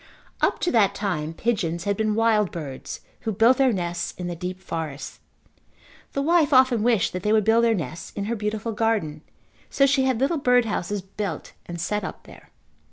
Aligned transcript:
Up 0.41 0.57
to 0.61 0.71
that 0.71 0.95
time 0.95 1.31
pigeons 1.31 1.83
had 1.83 1.95
been 1.95 2.15
wild 2.15 2.51
birds 2.51 3.01
who 3.19 3.31
built 3.31 3.57
their 3.57 3.71
nests 3.71 4.15
in 4.17 4.25
the 4.25 4.35
deep 4.35 4.59
forest. 4.59 5.19
The 6.13 6.23
wife 6.23 6.51
often 6.51 6.81
wished 6.81 7.13
that 7.13 7.21
they 7.21 7.31
would 7.31 7.43
build 7.45 7.63
their 7.65 7.75
nests 7.75 8.09
in 8.15 8.23
her 8.25 8.35
beautiful 8.35 8.71
garden 8.71 9.21
so 9.69 9.85
she 9.85 10.05
had 10.05 10.19
little 10.19 10.39
bird 10.39 10.65
houses 10.65 11.03
built 11.03 11.53
and 11.67 11.79
set 11.79 12.03
up 12.03 12.23
there. 12.23 12.49